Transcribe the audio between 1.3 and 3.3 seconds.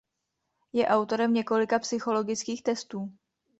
několika psychologických testů.